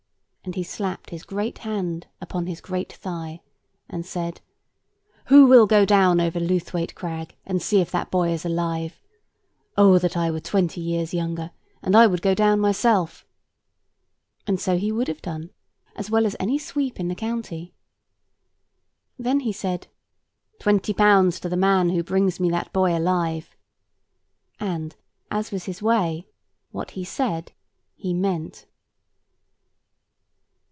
[0.43, 3.41] And he slapped his great hand upon his great thigh,
[3.87, 4.41] and said—
[5.25, 8.99] "Who will go down over Lewthwaite Crag, and see if that boy is alive?
[9.77, 11.51] Oh that I were twenty years younger,
[11.83, 13.23] and I would go down myself!"
[14.47, 15.51] And so he would have done,
[15.95, 17.75] as well as any sweep in the county.
[19.19, 19.87] Then he said—
[20.59, 23.55] "Twenty pounds to the man who brings me that boy alive!"
[24.59, 24.95] and
[25.29, 26.27] as was his way,
[26.71, 27.51] what he said
[27.93, 28.65] he meant.